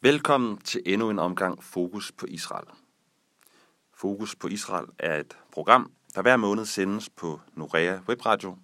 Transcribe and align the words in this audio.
Velkommen 0.00 0.58
til 0.58 0.82
endnu 0.86 1.10
en 1.10 1.18
omgang 1.18 1.64
Fokus 1.64 2.12
på 2.12 2.26
Israel. 2.26 2.66
Fokus 3.94 4.36
på 4.36 4.48
Israel 4.48 4.86
er 4.98 5.16
et 5.20 5.36
program, 5.52 5.92
der 6.14 6.22
hver 6.22 6.36
måned 6.36 6.64
sendes 6.64 7.10
på 7.10 7.40
Norea 7.54 7.98
Webradio, 8.08 8.56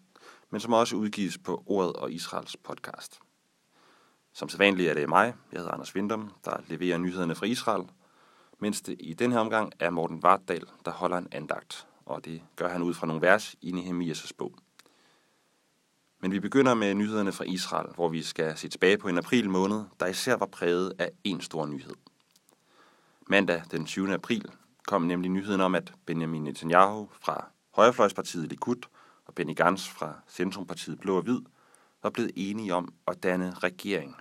men 0.50 0.60
som 0.60 0.72
også 0.72 0.96
udgives 0.96 1.38
på 1.38 1.62
Ordet 1.66 1.92
og 1.92 2.12
Israels 2.12 2.56
podcast. 2.56 3.20
Som 4.32 4.48
sædvanligt 4.48 4.90
er 4.90 4.94
det 4.94 5.08
mig, 5.08 5.34
jeg 5.52 5.58
hedder 5.58 5.72
Anders 5.72 5.94
Vindum, 5.94 6.30
der 6.44 6.56
leverer 6.68 6.98
nyhederne 6.98 7.34
fra 7.34 7.46
Israel, 7.46 7.88
mens 8.58 8.82
det 8.82 8.96
i 9.00 9.14
den 9.14 9.32
her 9.32 9.38
omgang 9.38 9.72
er 9.80 9.90
Morten 9.90 10.22
Vartdal, 10.22 10.66
der 10.84 10.90
holder 10.90 11.18
en 11.18 11.28
andagt, 11.32 11.86
og 12.06 12.24
det 12.24 12.42
gør 12.56 12.68
han 12.68 12.82
ud 12.82 12.94
fra 12.94 13.06
nogle 13.06 13.22
vers 13.22 13.56
i 13.60 13.70
Nehemias' 13.70 14.30
bog. 14.38 14.58
Men 16.24 16.32
vi 16.32 16.40
begynder 16.40 16.74
med 16.74 16.94
nyhederne 16.94 17.32
fra 17.32 17.44
Israel, 17.44 17.94
hvor 17.94 18.08
vi 18.08 18.22
skal 18.22 18.56
se 18.56 18.68
tilbage 18.68 18.98
på 18.98 19.08
en 19.08 19.18
april 19.18 19.50
måned, 19.50 19.84
der 20.00 20.06
især 20.06 20.36
var 20.36 20.46
præget 20.46 20.92
af 20.98 21.10
en 21.24 21.40
stor 21.40 21.66
nyhed. 21.66 21.94
Mandag 23.28 23.62
den 23.70 23.86
20. 23.86 24.14
april 24.14 24.50
kom 24.86 25.02
nemlig 25.02 25.30
nyheden 25.30 25.60
om, 25.60 25.74
at 25.74 25.92
Benjamin 26.06 26.44
Netanyahu 26.44 27.08
fra 27.20 27.46
Højrefløjspartiet 27.74 28.48
Likud 28.48 28.86
og 29.26 29.34
Benny 29.34 29.56
Gantz 29.56 29.88
fra 29.88 30.14
Centrumpartiet 30.28 31.00
Blå 31.00 31.16
og 31.16 31.22
Hvid 31.22 31.40
var 32.02 32.10
blevet 32.10 32.30
enige 32.36 32.74
om 32.74 32.94
at 33.06 33.22
danne 33.22 33.54
regering. 33.54 34.16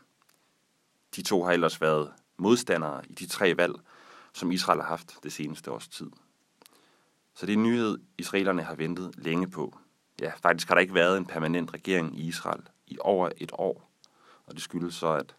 De 1.16 1.22
to 1.22 1.44
har 1.44 1.52
ellers 1.52 1.82
været 1.82 2.12
modstandere 2.38 3.02
i 3.10 3.14
de 3.14 3.26
tre 3.26 3.58
valg, 3.58 3.74
som 4.34 4.52
Israel 4.52 4.82
har 4.82 4.88
haft 4.88 5.16
det 5.24 5.34
seneste 5.34 5.72
års 5.72 5.88
tid. 5.88 6.12
Så 7.36 7.46
det 7.46 7.54
er 7.54 7.58
en 7.58 7.64
nyhed, 7.64 8.00
israelerne 8.18 8.62
har 8.62 8.76
ventet 8.76 9.12
længe 9.18 9.50
på. 9.50 9.78
Ja, 10.22 10.32
faktisk 10.42 10.68
har 10.68 10.76
der 10.76 10.82
ikke 10.82 10.94
været 10.94 11.18
en 11.18 11.26
permanent 11.26 11.74
regering 11.74 12.20
i 12.20 12.28
Israel 12.28 12.62
i 12.88 12.98
over 13.02 13.30
et 13.38 13.52
år. 13.54 13.90
Og 14.46 14.54
det 14.54 14.62
skyldes 14.62 14.96
så, 14.96 15.14
at 15.14 15.36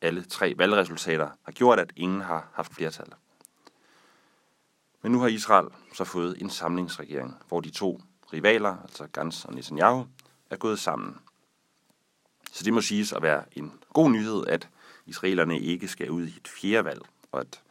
alle 0.00 0.24
tre 0.24 0.54
valgresultater 0.56 1.30
har 1.42 1.52
gjort, 1.52 1.80
at 1.80 1.92
ingen 1.96 2.20
har 2.20 2.48
haft 2.52 2.74
flertal. 2.74 3.12
Men 5.02 5.12
nu 5.12 5.20
har 5.20 5.28
Israel 5.28 5.68
så 5.94 6.04
fået 6.04 6.42
en 6.42 6.50
samlingsregering, 6.50 7.36
hvor 7.48 7.60
de 7.60 7.70
to 7.70 8.00
rivaler, 8.32 8.76
altså 8.82 9.06
Gans 9.06 9.44
og 9.44 9.54
Netanyahu, 9.54 10.06
er 10.50 10.56
gået 10.56 10.78
sammen. 10.78 11.18
Så 12.52 12.64
det 12.64 12.72
må 12.72 12.80
siges 12.80 13.12
at 13.12 13.22
være 13.22 13.44
en 13.52 13.72
god 13.92 14.10
nyhed, 14.10 14.46
at 14.46 14.68
israelerne 15.06 15.60
ikke 15.60 15.88
skal 15.88 16.10
ud 16.10 16.26
i 16.26 16.36
et 16.36 16.48
fjerde 16.48 16.84
valg, 16.84 17.02
og 17.32 17.40
at 17.40 17.62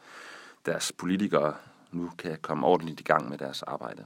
deres 0.66 0.92
politikere 0.92 1.54
nu 1.92 2.12
kan 2.18 2.38
komme 2.42 2.66
ordentligt 2.66 3.00
i 3.00 3.02
gang 3.02 3.28
med 3.28 3.38
deres 3.38 3.62
arbejde. 3.62 4.04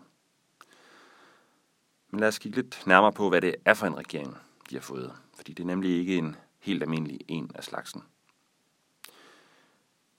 Men 2.11 2.21
lad 2.21 2.29
os 2.29 2.39
kigge 2.39 2.57
lidt 2.57 2.83
nærmere 2.87 3.13
på, 3.13 3.29
hvad 3.29 3.41
det 3.41 3.55
er 3.65 3.75
for 3.75 3.87
en 3.87 3.97
regering, 3.97 4.37
de 4.71 4.75
har 4.75 4.83
fået. 4.83 5.13
Fordi 5.37 5.53
det 5.53 5.63
er 5.63 5.67
nemlig 5.67 5.99
ikke 5.99 6.17
en 6.17 6.37
helt 6.59 6.83
almindelig 6.83 7.21
en 7.29 7.51
af 7.55 7.65
slagsen. 7.65 8.03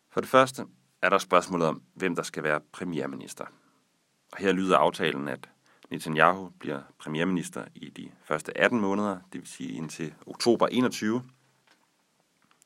For 0.10 0.22
det 0.22 0.30
første 0.30 0.66
er 1.02 1.10
der 1.10 1.18
spørgsmålet 1.18 1.68
om, 1.68 1.82
hvem 1.94 2.16
der 2.16 2.24
skal 2.24 2.44
være 2.44 2.62
premierminister. 2.72 3.46
Og 4.32 4.38
her 4.38 4.52
lyder 4.52 4.78
aftalen, 4.78 5.28
at 5.28 5.50
Netanyahu 5.90 6.50
bliver 6.60 6.82
premierminister 6.98 7.66
i 7.76 7.90
de 7.90 8.12
første 8.24 8.58
18 8.58 8.80
måneder, 8.80 9.20
det 9.34 9.42
vil 9.42 9.48
sige 9.48 9.72
indtil 9.72 10.14
oktober 10.26 10.68
21, 10.68 11.24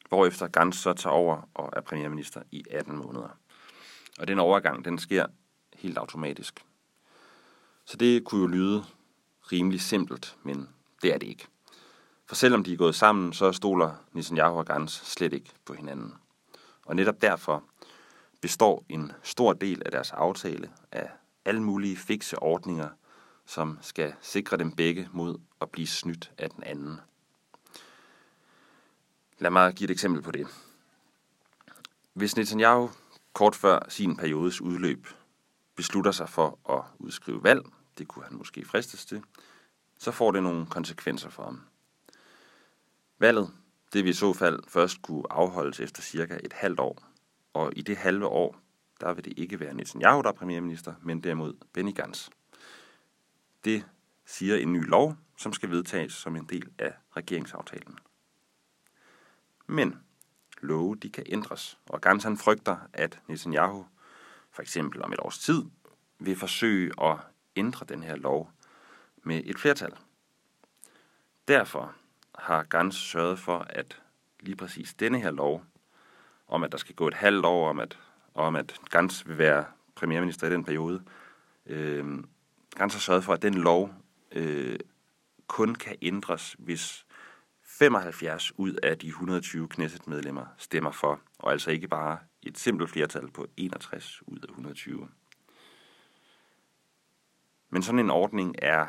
hvorefter 0.09 0.47
Gantz 0.47 0.77
så 0.77 0.93
tager 0.93 1.13
over 1.13 1.49
og 1.53 1.69
er 1.73 1.81
premierminister 1.81 2.41
i 2.51 2.63
18 2.71 2.97
måneder. 2.97 3.37
Og 4.19 4.27
den 4.27 4.39
overgang, 4.39 4.85
den 4.85 4.99
sker 4.99 5.25
helt 5.73 5.97
automatisk. 5.97 6.65
Så 7.85 7.97
det 7.97 8.23
kunne 8.23 8.41
jo 8.41 8.47
lyde 8.47 8.85
rimelig 9.51 9.81
simpelt, 9.81 10.37
men 10.43 10.69
det 11.01 11.13
er 11.13 11.17
det 11.17 11.27
ikke. 11.27 11.47
For 12.25 12.35
selvom 12.35 12.63
de 12.63 12.73
er 12.73 12.77
gået 12.77 12.95
sammen, 12.95 13.33
så 13.33 13.51
stoler 13.51 13.95
Netanyahu 14.11 14.57
og 14.57 14.65
Gans 14.65 14.91
slet 14.91 15.33
ikke 15.33 15.51
på 15.65 15.73
hinanden. 15.73 16.13
Og 16.85 16.95
netop 16.95 17.21
derfor 17.21 17.63
består 18.41 18.85
en 18.89 19.11
stor 19.23 19.53
del 19.53 19.81
af 19.85 19.91
deres 19.91 20.11
aftale 20.11 20.71
af 20.91 21.09
alle 21.45 21.63
mulige 21.63 21.97
fikse 21.97 22.39
ordninger, 22.39 22.89
som 23.45 23.79
skal 23.81 24.13
sikre 24.21 24.57
dem 24.57 24.71
begge 24.71 25.09
mod 25.11 25.37
at 25.61 25.69
blive 25.69 25.87
snydt 25.87 26.31
af 26.37 26.49
den 26.49 26.63
anden. 26.63 26.99
Lad 29.39 29.51
mig 29.51 29.73
give 29.73 29.85
et 29.85 29.91
eksempel 29.91 30.21
på 30.21 30.31
det. 30.31 30.47
Hvis 32.13 32.35
Netanyahu 32.35 32.89
kort 33.33 33.55
før 33.55 33.79
sin 33.89 34.15
periodes 34.15 34.61
udløb 34.61 35.07
beslutter 35.75 36.11
sig 36.11 36.29
for 36.29 36.59
at 36.69 36.83
udskrive 36.99 37.43
valg, 37.43 37.61
det 37.97 38.07
kunne 38.07 38.25
han 38.25 38.37
måske 38.37 38.65
fristes 38.65 39.05
til, 39.05 39.23
så 39.99 40.11
får 40.11 40.31
det 40.31 40.43
nogle 40.43 40.65
konsekvenser 40.65 41.29
for 41.29 41.43
ham. 41.43 41.61
Valget, 43.19 43.53
det 43.93 44.03
vil 44.03 44.09
i 44.09 44.13
så 44.13 44.33
fald 44.33 44.59
først 44.67 45.01
kunne 45.01 45.23
afholdes 45.29 45.79
efter 45.79 46.01
cirka 46.01 46.39
et 46.43 46.53
halvt 46.53 46.79
år, 46.79 47.03
og 47.53 47.73
i 47.75 47.81
det 47.81 47.97
halve 47.97 48.27
år, 48.27 48.59
der 49.01 49.13
vil 49.13 49.25
det 49.25 49.33
ikke 49.37 49.59
være 49.59 49.73
Netanyahu, 49.73 50.21
der 50.21 50.29
er 50.29 50.33
premierminister, 50.33 50.93
men 51.01 51.23
derimod 51.23 51.53
Benny 51.73 51.95
Gantz. 51.95 52.29
Det 53.65 53.85
siger 54.25 54.55
en 54.55 54.73
ny 54.73 54.87
lov, 54.87 55.17
som 55.37 55.53
skal 55.53 55.69
vedtages 55.69 56.13
som 56.13 56.35
en 56.35 56.45
del 56.45 56.69
af 56.79 56.93
regeringsaftalen. 57.17 57.99
Men 59.67 59.99
love, 60.61 60.95
de 60.95 61.09
kan 61.09 61.23
ændres, 61.27 61.79
og 61.89 62.01
Gantz 62.01 62.23
han 62.23 62.37
frygter, 62.37 62.77
at 62.93 63.19
Netanyahu 63.27 63.85
for 64.51 64.61
eksempel 64.61 65.03
om 65.03 65.13
et 65.13 65.19
års 65.19 65.39
tid 65.39 65.63
vil 66.19 66.35
forsøge 66.35 66.91
at 67.01 67.17
ændre 67.55 67.85
den 67.89 68.03
her 68.03 68.15
lov 68.15 68.51
med 69.23 69.41
et 69.45 69.59
flertal. 69.59 69.91
Derfor 71.47 71.95
har 72.35 72.63
Gans 72.63 72.95
sørget 72.95 73.39
for, 73.39 73.59
at 73.69 74.01
lige 74.39 74.55
præcis 74.55 74.93
denne 74.93 75.19
her 75.19 75.31
lov, 75.31 75.63
om 76.47 76.63
at 76.63 76.71
der 76.71 76.77
skal 76.77 76.95
gå 76.95 77.07
et 77.07 77.13
halvt 77.13 77.45
år, 77.45 77.69
om 77.69 77.79
at, 77.79 77.99
om 78.33 78.55
at 78.55 78.79
Gans 78.89 79.27
vil 79.27 79.37
være 79.37 79.65
premierminister 79.95 80.47
i 80.47 80.51
den 80.51 80.63
periode, 80.63 81.03
øh, 81.65 82.23
Gans 82.75 82.93
har 82.93 82.99
sørget 82.99 83.23
for, 83.23 83.33
at 83.33 83.41
den 83.41 83.53
lov 83.53 83.93
øh, 84.31 84.79
kun 85.47 85.75
kan 85.75 85.95
ændres, 86.01 86.55
hvis 86.59 87.05
75 87.63 88.59
ud 88.59 88.73
af 88.83 88.97
de 88.97 89.07
120 89.07 89.67
Knesset-medlemmer 89.67 90.45
stemmer 90.57 90.91
for, 90.91 91.19
og 91.39 91.51
altså 91.51 91.71
ikke 91.71 91.87
bare 91.87 92.19
et 92.43 92.57
simpelt 92.57 92.89
flertal 92.89 93.31
på 93.31 93.47
61 93.57 94.21
ud 94.27 94.39
af 94.39 94.47
120. 94.47 95.07
Men 97.69 97.83
sådan 97.83 97.99
en 97.99 98.09
ordning 98.09 98.55
er 98.61 98.85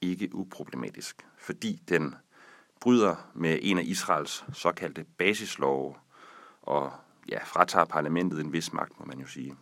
ikke 0.00 0.34
uproblematisk, 0.34 1.26
fordi 1.38 1.82
den 1.88 2.14
bryder 2.80 3.30
med 3.34 3.58
en 3.62 3.78
af 3.78 3.82
Israels 3.82 4.44
såkaldte 4.52 5.04
basislove 5.18 5.94
og 6.62 6.92
ja, 7.28 7.38
fratager 7.44 7.84
parlamentet 7.84 8.40
en 8.40 8.52
vis 8.52 8.72
magt, 8.72 9.00
må 9.00 9.06
man 9.06 9.18
jo 9.18 9.26
sige. 9.26 9.56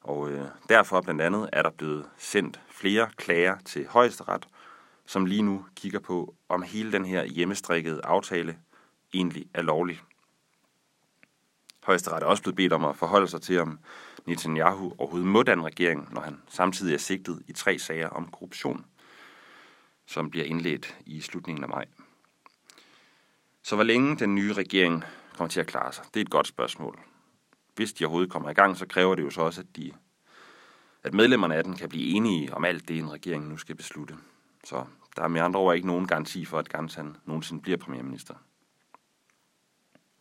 Og 0.00 0.30
øh, 0.30 0.44
derfor 0.68 1.00
blandt 1.00 1.22
andet 1.22 1.50
er 1.52 1.62
der 1.62 1.70
blevet 1.70 2.10
sendt 2.18 2.60
flere 2.68 3.10
klager 3.16 3.58
til 3.64 3.86
højesteret, 3.86 4.48
som 5.06 5.26
lige 5.26 5.42
nu 5.42 5.66
kigger 5.76 6.00
på, 6.00 6.34
om 6.48 6.62
hele 6.62 6.92
den 6.92 7.04
her 7.04 7.24
hjemmestrikkede 7.24 8.00
aftale 8.04 8.58
egentlig 9.14 9.46
er 9.54 9.62
lovlig. 9.62 10.00
Højesteret 11.82 12.22
er 12.22 12.26
også 12.26 12.42
blevet 12.42 12.56
bedt 12.56 12.72
om 12.72 12.84
at 12.84 12.96
forholde 12.96 13.28
sig 13.28 13.42
til, 13.42 13.60
om 13.60 13.78
Netanyahu 14.26 14.92
overhovedet 14.98 15.28
må 15.28 15.42
danne 15.42 15.64
regering, 15.64 16.08
når 16.14 16.20
han 16.20 16.40
samtidig 16.48 16.94
er 16.94 16.98
sigtet 16.98 17.42
i 17.48 17.52
tre 17.52 17.78
sager 17.78 18.08
om 18.08 18.28
korruption, 18.28 18.84
som 20.06 20.30
bliver 20.30 20.44
indledt 20.44 20.96
i 21.06 21.20
slutningen 21.20 21.64
af 21.64 21.70
maj. 21.70 21.84
Så 23.62 23.74
hvor 23.74 23.84
længe 23.84 24.16
den 24.16 24.34
nye 24.34 24.52
regering 24.52 25.04
kommer 25.36 25.48
til 25.48 25.60
at 25.60 25.66
klare 25.66 25.92
sig, 25.92 26.04
det 26.14 26.20
er 26.20 26.24
et 26.24 26.30
godt 26.30 26.46
spørgsmål. 26.46 27.00
Hvis 27.74 27.92
de 27.92 28.04
overhovedet 28.04 28.32
kommer 28.32 28.50
i 28.50 28.54
gang, 28.54 28.76
så 28.76 28.86
kræver 28.86 29.14
det 29.14 29.22
jo 29.22 29.30
så 29.30 29.40
også, 29.40 29.60
at, 29.60 29.76
de, 29.76 29.92
at 31.02 31.14
medlemmerne 31.14 31.56
af 31.56 31.64
den 31.64 31.76
kan 31.76 31.88
blive 31.88 32.16
enige 32.16 32.54
om 32.54 32.64
alt 32.64 32.88
det, 32.88 32.98
en 32.98 33.12
regering 33.12 33.48
nu 33.48 33.56
skal 33.56 33.76
beslutte. 33.76 34.14
Så 34.64 34.84
der 35.16 35.22
er 35.22 35.28
med 35.28 35.40
andre 35.40 35.60
ord 35.60 35.74
ikke 35.74 35.86
nogen 35.86 36.06
garanti 36.06 36.44
for, 36.44 36.58
at 36.58 36.68
Gantz 36.68 36.94
han 36.94 37.16
nogensinde 37.24 37.62
bliver 37.62 37.78
premierminister. 37.78 38.34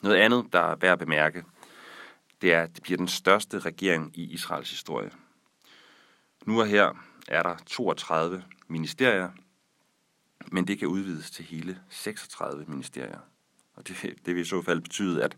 Noget 0.02 0.16
andet, 0.16 0.54
der 0.54 0.60
er 0.60 0.76
værd 0.76 0.92
at 0.92 1.00
bemærke, 1.00 1.44
det 2.42 2.54
er, 2.54 2.64
at 2.64 2.76
det 2.76 2.84
bliver 2.84 2.98
den 2.98 3.08
største 3.08 3.60
regering 3.60 4.18
i 4.18 4.24
Israels 4.24 4.70
historie. 4.70 5.12
Nu 6.46 6.60
og 6.60 6.68
her 6.68 6.94
er 7.28 7.44
der 7.44 7.56
32 7.66 8.44
ministerier, 8.68 9.30
men 10.52 10.68
det 10.68 10.80
kan 10.80 10.88
udvides 10.88 11.32
til 11.32 11.46
hele 11.46 11.82
36 11.90 12.66
ministerier. 12.68 13.20
Og 13.74 13.88
det, 13.88 14.20
det 14.26 14.36
vil 14.36 14.42
i 14.42 14.46
så 14.46 14.62
fald 14.62 14.82
betyde, 14.82 15.24
at 15.24 15.38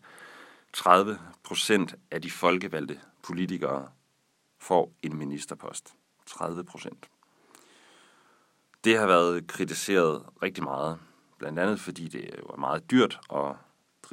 30 0.73 1.19
procent 1.43 1.95
af 2.11 2.21
de 2.21 2.31
folkevalgte 2.31 2.99
politikere 3.23 3.89
får 4.59 4.93
en 5.01 5.17
ministerpost. 5.17 5.93
30 6.25 6.63
procent. 6.63 7.09
Det 8.83 8.97
har 8.97 9.07
været 9.07 9.47
kritiseret 9.47 10.25
rigtig 10.43 10.63
meget, 10.63 10.99
blandt 11.37 11.59
andet 11.59 11.79
fordi 11.79 12.07
det 12.07 12.39
var 12.49 12.55
meget 12.55 12.91
dyrt 12.91 13.19
at 13.33 13.55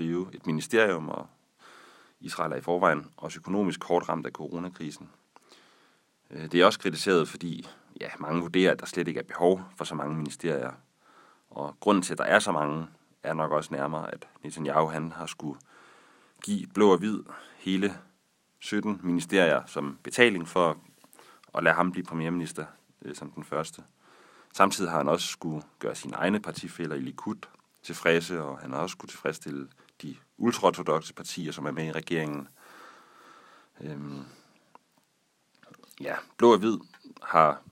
drive 0.00 0.35
et 0.35 0.47
ministerium, 0.47 1.08
og 1.08 1.26
Israel 2.20 2.52
er 2.52 2.56
i 2.56 2.61
forvejen 2.61 3.06
også 3.17 3.38
økonomisk 3.38 3.85
hårdt 3.85 4.08
ramt 4.08 4.26
af 4.26 4.32
coronakrisen. 4.32 5.11
Øh, 6.31 6.52
det 6.52 6.61
er 6.61 6.67
også 6.67 6.79
kritiseret, 6.79 7.29
fordi 7.29 7.69
ja, 8.00 8.08
mange 8.19 8.41
vurderer, 8.41 8.73
at 8.73 8.81
der 8.81 8.87
slet 8.87 9.08
ikke 9.08 9.20
er 9.20 9.25
behov 9.25 9.62
for 9.76 9.85
så 9.85 9.94
mange 9.94 10.17
ministerier. 10.17 10.73
Og 11.50 11.76
grunden 11.81 12.02
til, 12.02 12.14
at 12.14 12.19
der 12.19 12.25
er 12.25 12.38
så 12.38 12.52
mange, 12.52 12.87
er 13.23 13.35
nok 13.35 13.52
også 13.52 13.75
nærmere, 13.75 14.14
at 14.14 14.29
Netanyahu 14.43 14.88
han 14.88 15.12
har 15.12 15.26
skulle 15.26 15.61
give 16.44 16.67
blå 16.67 16.93
og 16.93 16.99
hvid 16.99 17.19
hele 17.58 17.94
17 18.61 19.00
ministerier 19.02 19.62
som 19.67 19.99
betaling 20.02 20.49
for 20.49 20.76
at 21.55 21.64
lade 21.64 21.75
ham 21.75 21.93
blive 21.93 22.05
premierminister 22.05 22.64
øh, 23.02 23.14
som 23.14 23.31
den 23.31 23.44
første. 23.44 23.82
Samtidig 24.52 24.91
har 24.91 24.99
han 24.99 25.08
også 25.08 25.26
skulle 25.26 25.62
gøre 25.79 25.94
sine 25.94 26.17
egne 26.17 26.41
partifælder 26.41 26.97
i 26.97 27.00
Likud 27.00 27.37
tilfredse, 27.82 28.43
og 28.43 28.58
han 28.58 28.73
har 28.73 28.79
også 28.79 28.93
skulle 28.93 29.11
tilfredsstille 29.11 29.69
de 30.02 30.17
ultraortodoxe 30.38 31.14
partier, 31.14 31.52
som 31.52 31.67
er 31.67 31.70
med 31.70 31.87
i 31.87 31.93
regeringen. 31.93 32.49
Øhm, 33.81 34.25
ja, 36.00 36.14
Blå 36.37 36.52
og 36.52 36.58
Hvid 36.58 36.79
har 37.23 37.62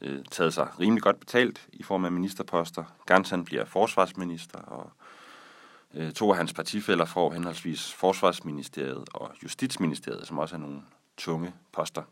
øh, 0.00 0.24
taget 0.30 0.54
sig 0.54 0.80
rimelig 0.80 1.02
godt 1.02 1.20
betalt 1.20 1.68
i 1.72 1.82
form 1.82 2.04
af 2.04 2.12
ministerposter. 2.12 2.84
Gansan 3.06 3.44
bliver 3.44 3.64
forsvarsminister, 3.64 4.58
og 4.58 4.90
øh, 5.94 6.12
to 6.12 6.30
af 6.30 6.36
hans 6.36 6.52
partifælder 6.52 7.04
får 7.04 7.32
henholdsvis 7.32 7.92
Forsvarsministeriet 7.92 9.04
og 9.14 9.32
Justitsministeriet, 9.42 10.26
som 10.26 10.38
også 10.38 10.56
er 10.56 10.60
nogle 10.60 10.82
tunge 11.16 11.54
poster. 11.72 12.02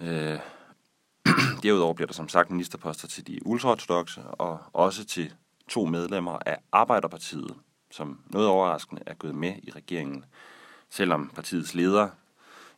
Øh, 0.00 0.38
derudover 1.62 1.94
bliver 1.94 2.06
der 2.06 2.14
som 2.14 2.28
sagt 2.28 2.50
ministerposter 2.50 3.08
til 3.08 3.26
de 3.26 3.46
ultraortodoxe, 3.46 4.22
og 4.22 4.58
også 4.72 5.04
til 5.04 5.34
to 5.68 5.86
medlemmer 5.86 6.38
af 6.46 6.58
Arbejderpartiet, 6.72 7.56
som 7.96 8.20
noget 8.26 8.48
overraskende 8.48 9.02
er 9.06 9.14
gået 9.14 9.34
med 9.34 9.54
i 9.62 9.70
regeringen, 9.70 10.24
selvom 10.88 11.30
partiets 11.34 11.74
leder 11.74 12.08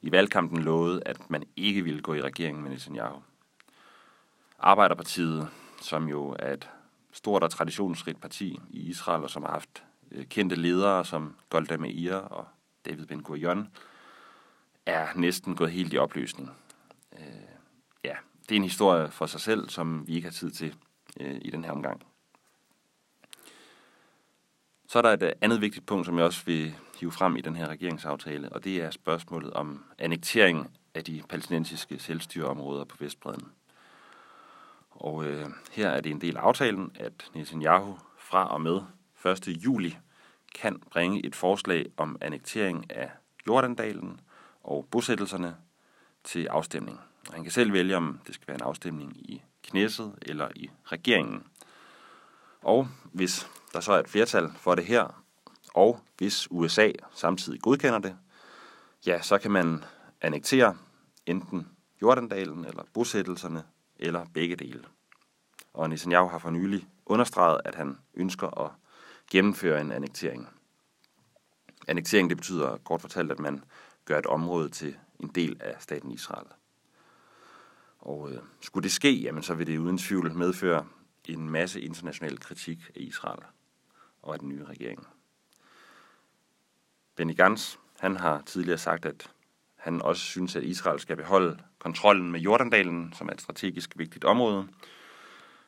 i 0.03 0.13
valgkampen 0.13 0.63
lovede, 0.63 1.03
at 1.07 1.31
man 1.31 1.45
ikke 1.57 1.85
ville 1.85 2.01
gå 2.01 2.15
i 2.15 2.23
regeringen 2.23 2.63
med 2.63 2.71
Netanyahu. 2.71 3.23
Arbejderpartiet, 4.59 5.49
som 5.81 6.09
jo 6.09 6.37
er 6.39 6.53
et 6.53 6.71
stort 7.13 7.43
og 7.43 7.51
traditionsrigt 7.51 8.21
parti 8.21 8.61
i 8.71 8.81
Israel, 8.81 9.23
og 9.23 9.31
som 9.31 9.43
har 9.43 9.51
haft 9.51 9.85
øh, 10.11 10.25
kendte 10.25 10.57
ledere 10.57 11.05
som 11.05 11.37
Golda 11.51 11.77
Meir 11.77 12.15
og 12.15 12.47
David 12.87 13.07
Ben 13.07 13.23
Gurion, 13.23 13.69
er 14.87 15.07
næsten 15.17 15.57
gået 15.57 15.71
helt 15.71 15.93
i 15.93 15.99
opløsning. 15.99 16.51
Øh, 17.19 17.25
ja, 18.05 18.17
det 18.49 18.53
er 18.53 18.57
en 18.57 18.63
historie 18.63 19.11
for 19.11 19.27
sig 19.27 19.41
selv, 19.41 19.69
som 19.69 20.07
vi 20.07 20.15
ikke 20.15 20.27
har 20.27 20.33
tid 20.33 20.51
til 20.51 20.75
øh, 21.21 21.39
i 21.43 21.51
den 21.51 21.65
her 21.65 21.73
omgang. 21.73 22.03
Så 24.91 24.99
er 24.99 25.03
der 25.03 25.13
et 25.13 25.23
øh, 25.23 25.33
andet 25.41 25.61
vigtigt 25.61 25.87
punkt, 25.87 26.07
som 26.07 26.19
jeg 26.19 26.25
også 26.25 26.45
vil 26.45 26.75
hive 27.01 27.13
frem 27.13 27.37
i 27.37 27.41
den 27.41 27.57
her 27.57 27.67
regeringsaftale, 27.67 28.49
og 28.49 28.65
det 28.65 28.83
er 28.83 28.91
spørgsmålet 28.91 29.53
om 29.53 29.85
annektering 29.99 30.71
af 30.95 31.05
de 31.05 31.23
palæstinensiske 31.29 31.99
selvstyreområder 31.99 32.85
på 32.85 32.97
Vestbreden. 33.01 33.49
Og 34.91 35.25
øh, 35.25 35.47
her 35.73 35.89
er 35.89 36.01
det 36.01 36.11
en 36.11 36.21
del 36.21 36.37
af 36.37 36.41
aftalen, 36.41 36.93
at 36.95 37.31
Netanyahu 37.35 37.99
fra 38.19 38.55
og 38.55 38.61
med 38.61 38.81
1. 39.27 39.49
juli 39.49 39.99
kan 40.55 40.81
bringe 40.91 41.27
et 41.27 41.37
forslag 41.37 41.87
om 41.97 42.17
annektering 42.21 42.91
af 42.91 43.11
Jordandalen 43.47 44.21
og 44.63 44.87
bosættelserne 44.91 45.57
til 46.25 46.47
afstemning. 46.47 47.01
Og 47.29 47.35
han 47.35 47.43
kan 47.43 47.53
selv 47.53 47.73
vælge, 47.73 47.97
om 47.97 48.21
det 48.27 48.35
skal 48.35 48.49
være 48.49 48.57
en 48.57 48.67
afstemning 48.67 49.17
i 49.17 49.43
knæsset 49.63 50.15
eller 50.23 50.49
i 50.57 50.71
regeringen. 50.85 51.47
Og 52.63 52.89
hvis 53.13 53.51
der 53.73 53.81
så 53.81 53.93
er 53.93 53.99
et 53.99 54.09
flertal 54.09 54.53
for 54.57 54.75
det 54.75 54.85
her, 54.85 55.25
og 55.75 56.01
hvis 56.17 56.49
USA 56.51 56.93
samtidig 57.15 57.61
godkender 57.61 57.99
det, 57.99 58.17
ja, 59.07 59.23
så 59.23 59.39
kan 59.39 59.51
man 59.51 59.85
annektere 60.21 60.77
enten 61.27 61.69
Jordandalen 62.03 62.65
eller 62.65 62.83
bosættelserne 62.95 63.65
eller 63.97 64.27
begge 64.35 64.57
dele. 64.57 64.85
Og 65.75 65.91
Netanyahu 65.91 66.29
har 66.29 66.39
for 66.39 66.51
nylig 66.51 66.89
understreget, 67.07 67.61
at 67.65 67.75
han 67.75 67.99
ønsker 68.15 68.61
at 68.65 68.71
gennemføre 69.31 69.81
en 69.81 69.93
annektering. 69.93 70.49
Annektering 71.89 72.29
det 72.29 72.37
betyder 72.37 72.77
kort 72.77 73.01
fortalt, 73.01 73.33
at 73.33 73.39
man 73.39 73.65
gør 74.05 74.19
et 74.19 74.27
område 74.27 74.69
til 74.69 74.97
en 75.21 75.29
del 75.29 75.57
af 75.61 75.77
staten 75.79 76.11
Israel. 76.11 76.47
Og 77.99 78.33
øh, 78.33 78.39
skulle 78.61 78.85
det 78.85 78.93
ske, 78.93 79.13
jamen, 79.21 79.43
så 79.43 79.55
vil 79.55 79.67
det 79.67 79.79
uden 79.79 79.99
tvivl 79.99 80.35
medføre 80.35 80.87
en 81.25 81.51
masse 81.51 81.81
international 81.81 82.41
kritik 82.41 82.79
af 82.97 83.01
Israel 83.01 83.41
og 84.29 84.35
af 84.35 84.41
den 84.41 84.49
nye 84.49 84.65
regering. 84.65 85.07
Benny 87.17 87.37
Gantz, 87.37 87.77
han 88.01 88.17
har 88.17 88.43
tidligere 88.47 88.79
sagt, 88.79 89.07
at 89.07 89.31
han 89.77 90.03
også 90.03 90.23
synes, 90.23 90.57
at 90.57 90.63
Israel 90.63 91.01
skal 91.01 91.17
beholde 91.17 91.59
kontrollen 91.79 92.33
med 92.33 92.41
Jordandalen, 92.41 93.13
som 93.13 93.29
er 93.29 93.33
et 93.33 93.41
strategisk 93.41 93.99
vigtigt 93.99 94.25
område. 94.25 94.69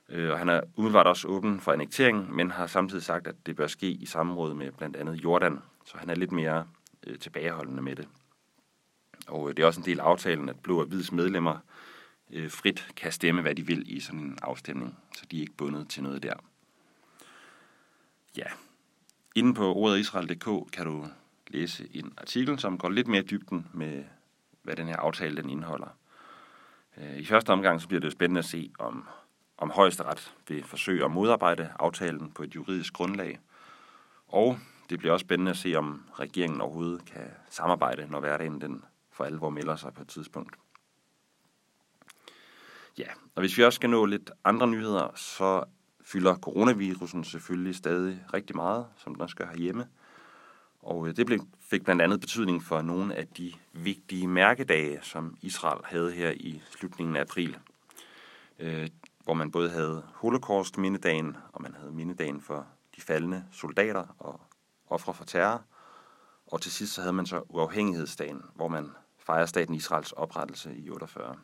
Øh, 0.09 0.31
og 0.31 0.39
han 0.39 0.49
er 0.49 0.61
umiddelbart 0.77 1.07
også 1.07 1.29
åben 1.29 1.61
for 1.61 1.73
annektering, 1.73 2.35
men 2.35 2.51
har 2.51 2.67
samtidig 2.67 3.03
sagt, 3.03 3.27
at 3.27 3.47
det 3.47 3.57
bør 3.57 3.67
ske 3.67 3.87
i 3.87 4.07
samråd 4.07 4.55
med 4.55 4.73
blandt 4.73 4.97
andet 4.97 5.25
Jordan. 5.25 5.59
Så 5.85 5.99
han 5.99 6.11
er 6.11 6.15
lidt 6.15 6.33
mere 6.33 6.67
øh, 7.07 7.19
tilbageholdende 7.19 7.83
med 7.83 7.97
det. 7.97 8.09
Og 9.29 9.49
øh, 9.49 9.57
det 9.57 9.62
er 9.62 9.67
også 9.67 9.81
en 9.81 9.87
del 9.87 10.01
af 10.01 10.05
aftalen, 10.05 10.49
at 10.49 10.61
blå 10.61 10.81
og 10.81 10.87
hvids 10.87 11.12
medlemmer 11.12 11.59
øh, 12.33 12.51
frit 12.51 12.89
kan 12.97 13.12
stemme, 13.12 13.43
hvad 13.43 13.55
de 13.55 13.67
vil 13.67 13.97
i 13.97 14.01
sådan 14.01 14.21
en 14.21 14.39
afstemning, 14.43 14.99
så 15.17 15.27
de 15.31 15.37
er 15.37 15.41
ikke 15.41 15.57
bundet 15.57 15.89
til 15.89 16.03
noget 16.03 16.23
der. 16.23 16.35
Ja, 18.37 18.47
inde 19.35 19.55
på 19.55 19.75
ordetisrael.dk 19.75 20.73
kan 20.73 20.87
du 20.87 21.06
læse 21.47 21.88
en 21.93 22.12
artikel, 22.19 22.59
som 22.59 22.79
går 22.79 22.88
lidt 22.88 23.09
mere 23.09 23.23
dybden 23.23 23.69
med, 23.75 24.05
hvad 24.62 24.77
den 24.77 24.88
her 24.88 24.97
aftale 24.97 25.37
den 25.37 25.50
indeholder. 25.50 25.97
Øh, 26.97 27.19
I 27.19 27.25
første 27.25 27.50
omgang 27.50 27.81
så 27.81 27.88
bliver 27.88 28.00
det 28.00 28.06
jo 28.06 28.11
spændende 28.11 28.38
at 28.38 28.44
se, 28.44 28.73
om, 28.79 29.09
om 29.59 29.71
højesteret 29.71 30.35
vil 30.49 30.65
forsøge 30.65 31.05
at 31.05 31.11
modarbejde 31.11 31.73
aftalen 31.79 32.31
på 32.31 32.43
et 32.43 32.55
juridisk 32.55 32.93
grundlag. 32.93 33.41
Og 34.29 34.59
det 34.91 34.99
bliver 34.99 35.12
også 35.12 35.25
spændende 35.25 35.50
at 35.50 35.56
se, 35.56 35.75
om 35.75 36.05
regeringen 36.15 36.61
overhovedet 36.61 37.05
kan 37.05 37.31
samarbejde, 37.50 38.06
når 38.11 38.21
hverdagen 38.21 38.61
den 38.61 38.85
for 39.12 39.25
alvor 39.25 39.50
melder 39.50 39.76
sig 39.76 39.94
på 39.94 40.03
et 40.03 40.09
tidspunkt. 40.09 40.56
Ja, 42.99 43.09
og 43.35 43.41
hvis 43.41 43.59
vi 43.59 43.65
også 43.65 43.76
skal 43.76 43.91
nå 43.91 44.05
lidt 44.05 44.31
andre 44.44 44.67
nyheder, 44.67 45.15
så 45.15 45.65
fylder 46.12 46.37
coronavirusen 46.37 47.25
selvfølgelig 47.25 47.75
stadig 47.75 48.25
rigtig 48.35 48.57
meget, 48.57 48.87
som 48.97 49.15
den 49.15 49.23
også 49.23 49.37
gør 49.37 49.47
herhjemme. 49.47 49.89
Og 50.83 51.09
øh, 51.09 51.17
det 51.17 51.43
fik 51.61 51.85
blandt 51.85 52.03
andet 52.03 52.21
betydning 52.21 52.62
for 52.62 52.83
nogle 52.83 53.15
af 53.15 53.27
de 53.27 53.53
vigtige 53.73 54.29
mærkedage, 54.29 54.99
som 55.03 55.37
Israel 55.41 55.81
havde 55.85 56.12
her 56.12 56.31
i 56.31 56.62
slutningen 56.71 57.17
af 57.17 57.21
april. 57.21 57.59
Øh, 58.59 58.89
hvor 59.25 59.35
man 59.35 59.51
både 59.51 59.71
havde 59.71 60.03
Holocaust-mindedagen, 60.15 61.37
og 61.53 61.62
man 61.62 61.75
havde 61.75 61.93
mindedagen 61.93 62.41
for 62.41 62.67
de 62.97 63.01
faldende 63.01 63.45
soldater 63.53 64.17
og 64.19 64.41
ofre 64.87 65.15
for 65.15 65.25
terror. 65.25 65.65
Og 66.47 66.61
til 66.61 66.73
sidst 66.73 66.95
så 66.95 67.00
havde 67.00 67.12
man 67.12 67.26
så 67.26 67.43
uafhængighedsdagen, 67.49 68.43
hvor 68.55 68.69
man 68.69 68.90
fejrer 69.19 69.47
staten 69.47 69.75
Israels 69.75 70.12
oprettelse 70.12 70.76
i 70.76 70.90
48. 70.90 71.37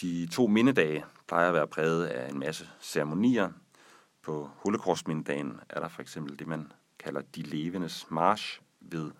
De 0.00 0.26
to 0.26 0.46
mindedage 0.46 1.04
plejer 1.28 1.48
at 1.48 1.54
være 1.54 1.66
præget 1.66 2.06
af 2.06 2.30
en 2.30 2.38
masse 2.38 2.68
ceremonier. 2.80 3.50
På 4.22 4.50
Holocaust-mindedagen 4.56 5.60
er 5.68 5.80
der 5.80 5.88
for 5.88 6.02
eksempel 6.02 6.38
det, 6.38 6.46
man 6.46 6.72
kalder 6.98 7.20
De 7.20 7.42
Levendes 7.42 8.06
March 8.10 8.60
ved 8.80 9.10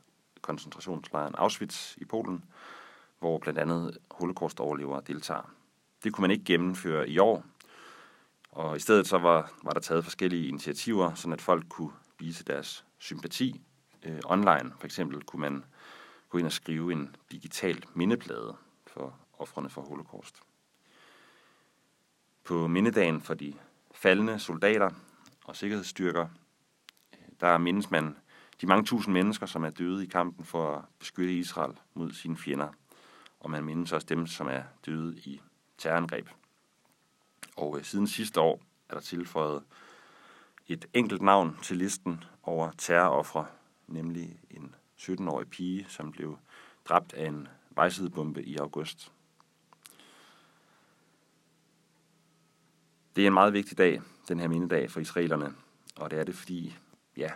koncentrationslejren 0.41 1.35
Auschwitz 1.35 1.97
i 1.97 2.05
Polen, 2.05 2.45
hvor 3.19 3.39
blandt 3.39 3.59
andet 3.59 3.99
holocaust-overlevere 4.11 5.03
deltager. 5.07 5.55
Det 6.05 6.13
kunne 6.13 6.23
man 6.23 6.31
ikke 6.31 6.45
gennemføre 6.45 7.09
i 7.09 7.19
år, 7.19 7.45
og 8.51 8.77
i 8.77 8.81
stedet 8.81 9.07
så 9.07 9.19
var, 9.19 9.53
var 9.63 9.73
der 9.73 9.81
taget 9.81 10.05
forskellige 10.05 10.49
initiativer, 10.49 11.15
så 11.15 11.31
at 11.31 11.41
folk 11.41 11.69
kunne 11.69 11.93
vise 12.19 12.45
deres 12.45 12.85
sympati 12.99 13.61
øh, 14.03 14.21
online. 14.25 14.73
For 14.79 14.85
eksempel 14.85 15.23
kunne 15.23 15.41
man 15.41 15.65
gå 16.29 16.39
ind 16.39 16.47
og 16.47 16.53
skrive 16.53 16.93
en 16.93 17.17
digital 17.33 17.85
mindeplade 17.95 18.57
for 18.87 19.15
offrene 19.39 19.71
for 19.71 19.83
holocaust. 19.83 20.43
På 22.45 22.67
mindedagen 22.67 23.21
for 23.21 23.35
de 23.35 23.55
faldende 23.95 24.39
soldater 24.39 24.91
og 25.45 25.57
sikkerhedsstyrker, 25.57 26.29
der 27.41 27.59
mindes 27.59 27.91
man 27.91 28.17
de 28.61 28.67
mange 28.67 28.85
tusind 28.85 29.13
mennesker, 29.13 29.47
som 29.47 29.65
er 29.65 29.71
døde 29.71 30.05
i 30.05 30.07
kampen 30.07 30.45
for 30.45 30.77
at 30.77 30.85
beskytte 30.99 31.35
Israel 31.35 31.73
mod 31.95 32.13
sine 32.13 32.37
fjender. 32.37 32.69
Og 33.41 33.51
man 33.51 33.65
mindes 33.65 33.93
også 33.93 34.07
dem, 34.07 34.27
som 34.27 34.47
er 34.47 34.63
døde 34.87 35.19
i 35.19 35.41
terrorangreb. 35.79 36.29
Og 37.57 37.79
øh, 37.79 37.85
siden 37.85 38.07
sidste 38.07 38.41
år 38.41 38.61
er 38.89 38.95
der 38.95 39.01
tilføjet 39.01 39.63
et 40.69 40.87
enkelt 40.95 41.23
navn 41.23 41.59
til 41.63 41.77
listen 41.77 42.25
over 42.43 42.71
terroroffre, 42.79 43.47
nemlig 43.87 44.39
en 44.51 44.75
17-årig 45.01 45.49
pige, 45.49 45.87
som 45.89 46.13
blev 46.13 46.39
dræbt 46.85 47.13
af 47.13 47.27
en 47.27 47.49
vejsidebombe 47.71 48.45
i 48.45 48.57
august 48.57 49.13
Det 53.17 53.23
er 53.23 53.27
en 53.27 53.35
meget 53.35 53.53
vigtig 53.53 53.79
dag, 53.79 54.03
den 54.29 54.41
her 54.41 54.49
mindedag 54.49 54.91
for 54.91 55.01
israelerne, 55.01 55.55
og 55.97 56.11
det 56.11 56.19
er 56.19 56.25
det, 56.25 56.35
fordi 56.35 56.77
ja, 57.17 57.31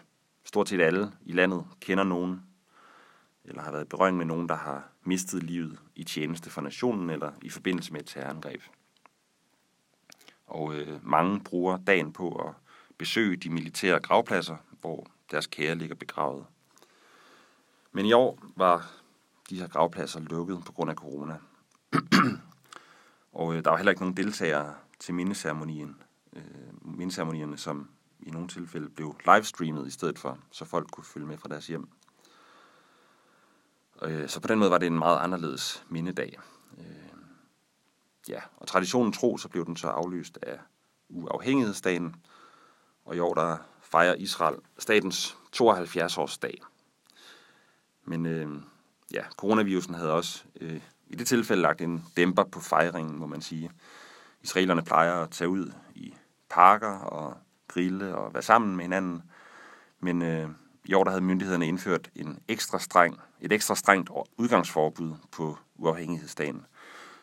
stort 0.44 0.68
set 0.68 0.80
alle 0.80 1.12
i 1.26 1.32
landet 1.32 1.66
kender 1.80 2.04
nogen, 2.04 2.42
eller 3.44 3.62
har 3.62 3.72
været 3.72 3.88
berøring 3.88 4.16
med 4.16 4.26
nogen, 4.26 4.48
der 4.48 4.54
har 4.54 4.88
mistet 5.04 5.42
livet 5.42 5.78
i 5.94 6.04
tjeneste 6.04 6.50
for 6.50 6.60
nationen 6.60 7.10
eller 7.10 7.32
i 7.42 7.48
forbindelse 7.48 7.92
med 7.92 8.00
et 8.00 8.06
terrorangreb. 8.06 8.62
Og 10.46 10.74
øh, 10.74 11.06
mange 11.06 11.40
bruger 11.40 11.76
dagen 11.76 12.12
på 12.12 12.48
at 12.48 12.54
besøge 12.98 13.36
de 13.36 13.50
militære 13.50 14.00
gravpladser, 14.00 14.56
hvor 14.80 15.06
deres 15.30 15.46
kære 15.46 15.74
ligger 15.74 15.94
begravet. 15.94 16.46
Men 17.92 18.06
i 18.06 18.12
år 18.12 18.38
var 18.56 18.90
de 19.50 19.60
her 19.60 19.68
gravpladser 19.68 20.20
lukket 20.20 20.62
på 20.66 20.72
grund 20.72 20.90
af 20.90 20.96
corona. 20.96 21.38
og 23.32 23.54
øh, 23.54 23.64
der 23.64 23.70
var 23.70 23.76
heller 23.76 23.92
ikke 23.92 24.02
nogen 24.02 24.16
deltagere 24.16 24.74
til 24.98 25.14
mindeseremonien, 25.14 26.02
øh, 26.32 26.42
mindeseremonierne, 26.96 27.58
som 27.58 27.90
i 28.20 28.30
nogle 28.30 28.48
tilfælde 28.48 28.88
blev 28.88 29.16
livestreamet 29.26 29.86
i 29.86 29.90
stedet 29.90 30.18
for, 30.18 30.38
så 30.50 30.64
folk 30.64 30.90
kunne 30.90 31.04
følge 31.04 31.26
med 31.26 31.38
fra 31.38 31.48
deres 31.48 31.66
hjem. 31.66 31.88
Øh, 34.02 34.28
så 34.28 34.40
på 34.40 34.48
den 34.48 34.58
måde 34.58 34.70
var 34.70 34.78
det 34.78 34.86
en 34.86 34.98
meget 34.98 35.18
anderledes 35.18 35.84
mindedag. 35.88 36.38
Øh, 36.78 36.84
ja, 38.28 38.40
og 38.56 38.66
traditionen 38.66 39.12
tro, 39.12 39.38
så 39.38 39.48
blev 39.48 39.66
den 39.66 39.76
så 39.76 39.88
aflyst 39.88 40.38
af 40.42 40.58
uafhængighedsdagen, 41.08 42.16
og 43.04 43.16
i 43.16 43.18
år 43.18 43.34
der 43.34 43.56
fejrer 43.80 44.14
Israel 44.14 44.56
statens 44.78 45.36
72-årsdag. 45.56 46.58
Men 48.04 48.26
øh, 48.26 48.62
ja, 49.12 49.24
coronavirusen 49.36 49.94
havde 49.94 50.12
også 50.12 50.44
øh, 50.60 50.80
i 51.06 51.16
det 51.16 51.26
tilfælde 51.26 51.62
lagt 51.62 51.80
en 51.80 52.04
dæmper 52.16 52.44
på 52.44 52.60
fejringen, 52.60 53.18
må 53.18 53.26
man 53.26 53.40
sige. 53.40 53.70
Israelerne 54.42 54.82
plejer 54.82 55.14
at 55.14 55.30
tage 55.30 55.48
ud 55.48 55.72
i 55.94 56.14
parker 56.50 56.98
og 56.98 57.36
grille 57.68 58.14
og 58.14 58.34
være 58.34 58.42
sammen 58.42 58.76
med 58.76 58.84
hinanden. 58.84 59.22
Men 60.00 60.22
øh, 60.22 60.48
i 60.84 60.94
år 60.94 61.04
der 61.04 61.10
havde 61.10 61.24
myndighederne 61.24 61.66
indført 61.66 62.10
en 62.14 62.38
ekstra 62.48 62.78
streng, 62.78 63.20
et 63.40 63.52
ekstra 63.52 63.74
strengt 63.74 64.10
udgangsforbud 64.36 65.14
på 65.32 65.58
uafhængighedsdagen, 65.76 66.66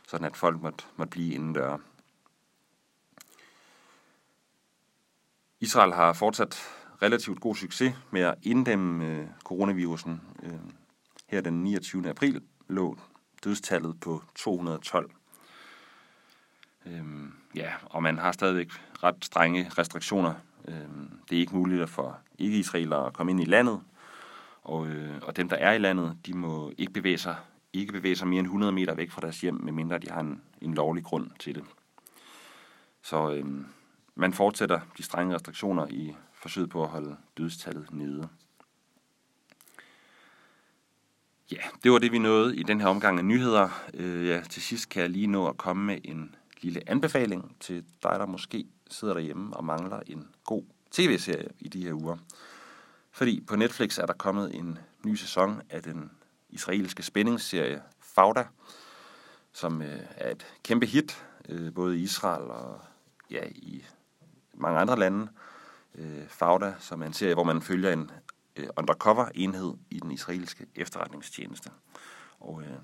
sådan 0.08 0.28
at 0.28 0.38
folk 0.38 0.62
måtte, 0.62 0.84
måtte 0.96 1.12
blive 1.12 1.34
indendør. 1.34 1.78
Israel 5.60 5.94
har 5.94 6.14
fortsat 6.14 6.58
relativt 7.02 7.42
god 7.42 7.56
succes 7.56 7.96
med 8.12 8.22
at 8.22 8.36
inddæmme 8.42 9.06
øh, 9.06 9.28
coronavirusen. 9.44 10.22
Øh, 10.44 10.60
her 11.28 11.42
den 11.42 11.64
29. 11.64 12.10
april 12.10 12.42
lå 12.68 12.98
dødstallet 13.44 14.00
på 14.00 14.24
212. 14.36 15.12
Øhm, 16.86 17.34
ja, 17.56 17.74
og 17.86 18.04
man 18.04 18.18
har 18.18 18.32
stadigvæk 18.32 18.72
ret 19.04 19.26
strenge 19.26 19.70
restriktioner. 19.78 20.34
Øhm, 20.68 21.20
det 21.30 21.36
er 21.36 21.40
ikke 21.40 21.56
muligt 21.56 21.90
for 21.90 22.20
ikke-israelere 22.38 23.08
at 23.08 23.14
komme 23.14 23.32
ind 23.32 23.42
i 23.42 23.46
landet, 23.46 23.82
og, 24.64 24.88
øh, 24.88 25.18
og 25.22 25.38
dem, 25.38 25.50
der 25.50 25.56
er 25.56 25.74
i 25.74 25.78
landet, 25.78 26.18
de 26.26 26.34
må 26.34 26.72
ikke 26.78 26.94
bevæge 26.94 27.18
sig, 27.18 27.36
ikke 27.74 27.94
bevæge 27.94 28.16
sig 28.16 28.28
mere 28.28 28.40
end 28.40 28.48
100 28.48 28.72
meter 28.72 28.96
væk 28.96 29.12
fra 29.12 29.22
deres 29.22 29.42
hjem, 29.42 29.54
medmindre 29.64 29.98
de 29.98 30.10
har 30.10 30.20
en, 30.20 30.42
en 30.62 30.74
lovlig 30.74 31.04
grund 31.04 31.32
til 31.40 31.56
det. 31.56 31.64
Så 33.02 33.32
øhm, 33.32 33.66
man 34.16 34.34
fortsætter 34.34 34.80
de 34.98 35.04
strenge 35.04 35.36
restriktioner 35.36 35.88
i 35.88 36.16
forsøget 36.34 36.70
på 36.70 36.84
at 36.84 36.90
holde 36.90 37.18
dødstallet 37.38 37.94
nede. 37.94 38.30
Ja, 41.52 41.62
det 41.84 41.92
var 41.92 41.98
det, 41.98 42.12
vi 42.12 42.20
nåede 42.20 42.58
i 42.58 42.64
den 42.64 42.82
her 42.82 42.88
omgang 42.88 43.18
af 43.18 43.26
nyheder. 43.26 43.70
Øh, 43.94 44.28
ja, 44.28 44.42
til 44.42 44.62
sidst 44.62 44.90
kan 44.90 45.02
jeg 45.02 45.10
lige 45.10 45.28
nå 45.28 45.48
at 45.48 45.58
komme 45.58 45.86
med 45.86 45.98
en 46.04 46.36
lille 46.66 46.90
anbefaling 46.90 47.58
til 47.60 47.86
dig, 48.04 48.20
der 48.20 48.26
måske 48.26 48.66
sidder 48.90 49.14
derhjemme 49.14 49.58
og 49.58 49.66
mangler 49.66 50.00
en 50.08 50.28
god 50.44 50.64
tv-serie 50.92 51.50
i 51.60 51.68
de 51.68 51.84
her 51.84 51.94
uger. 51.94 52.18
Fordi 53.12 53.44
på 53.48 53.56
Netflix 53.56 53.98
er 53.98 54.06
der 54.06 54.14
kommet 54.14 54.56
en 54.56 54.80
ny 55.06 55.16
sæson 55.16 55.62
af 55.70 55.84
den 55.84 56.12
israelske 56.50 57.04
spændingsserie 57.04 57.82
Fauda, 58.00 58.44
som 59.52 59.82
øh, 59.82 60.00
er 60.16 60.32
et 60.32 60.46
kæmpe 60.64 60.86
hit, 60.86 61.26
øh, 61.50 61.74
både 61.74 61.98
i 61.98 62.02
Israel 62.02 62.44
og 62.44 62.82
ja, 63.32 63.44
i 63.56 63.86
mange 64.54 64.80
andre 64.80 65.00
lande. 65.00 65.28
Øh, 65.96 66.28
Fauda, 66.28 66.76
som 66.80 67.02
er 67.02 67.06
en 67.06 67.14
serie, 67.14 67.34
hvor 67.34 67.44
man 67.44 67.62
følger 67.62 67.94
en 67.94 68.12
øh, 68.56 68.68
undercover-enhed 68.78 69.74
i 69.90 70.00
den 70.00 70.12
israelske 70.12 70.66
efterretningstjeneste. 70.76 71.70
Og 72.40 72.62
øh, 72.62 72.78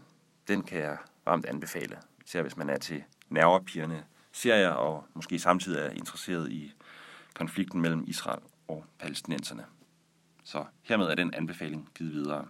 den 0.47 0.63
kan 0.63 0.79
jeg 0.79 0.97
varmt 1.25 1.45
anbefale, 1.45 1.97
især 2.25 2.41
hvis 2.41 2.57
man 2.57 2.69
er 2.69 2.77
til 2.77 3.03
nervepirrende 3.29 4.03
serier, 4.31 4.69
og 4.69 5.05
måske 5.13 5.39
samtidig 5.39 5.81
er 5.81 5.89
interesseret 5.89 6.51
i 6.51 6.73
konflikten 7.33 7.81
mellem 7.81 8.03
Israel 8.07 8.41
og 8.67 8.85
palæstinenserne. 8.99 9.65
Så 10.43 10.65
hermed 10.81 11.05
er 11.05 11.15
den 11.15 11.33
anbefaling 11.33 11.89
givet 11.95 12.13
videre. 12.13 12.47